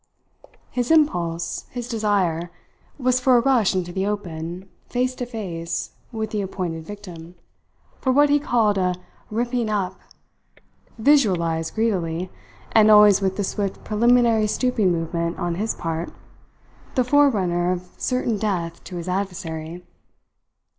[0.71, 2.49] His impulse, his desire,
[2.97, 7.35] was for a rush into the open, face to face with the appointed victim,
[7.99, 8.95] for what he called a
[9.29, 9.99] "ripping up,"
[10.97, 12.31] visualized greedily,
[12.71, 16.11] and always with the swift preliminary stooping movement on his part
[16.95, 19.83] the forerunner of certain death to his adversary.